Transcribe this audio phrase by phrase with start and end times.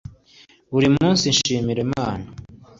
[0.71, 2.25] buri munsi nshimira imana